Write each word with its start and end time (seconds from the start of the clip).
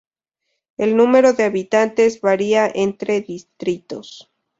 El 0.77 0.97
número 0.97 1.33
de 1.33 1.43
habitantes 1.43 2.21
varía 2.21 2.71
entre 2.73 3.21
distritos. 3.21 4.31